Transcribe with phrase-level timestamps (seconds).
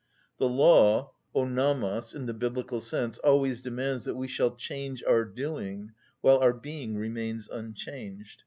[0.39, 5.23] The law, ὁ νομος, in the Biblical sense, always demands that we shall change our
[5.23, 8.39] doing, while our being remains unchanged.